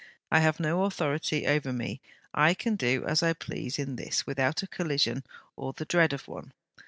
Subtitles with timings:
[0.31, 2.01] I have no authority over me.
[2.33, 5.23] I can do as I please, in this, without a collision,
[5.55, 6.53] or the dread of one.